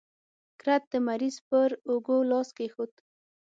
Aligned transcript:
کرت 0.61 0.83
د 0.91 0.93
مریض 1.07 1.35
پر 1.47 1.69
اوږو 1.89 2.17
لاس 2.31 2.49
کېښود. 2.57 2.91